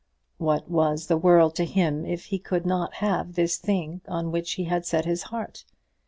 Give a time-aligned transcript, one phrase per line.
[0.39, 4.53] What was the world to him if he could not have this thing on which
[4.53, 5.63] he had set his heart?